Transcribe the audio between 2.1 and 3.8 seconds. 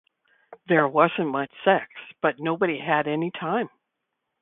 but nobody had any time.